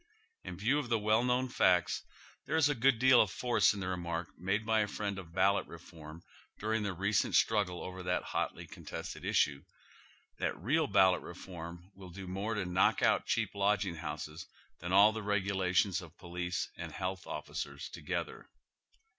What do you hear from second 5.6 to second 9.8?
re form during tlie recent struggle over tliat hotly contested issue,